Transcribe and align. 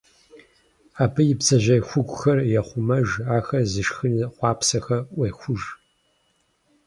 Абы 1.03 1.21
и 1.31 1.35
бдзэжьей 1.39 1.81
хугухэр 1.87 2.39
ехъумэж, 2.59 3.07
ахэр 3.37 3.63
зышхыну 3.71 4.31
хъуапсэхэр 4.35 5.01
Ӏуехуж. 5.13 5.61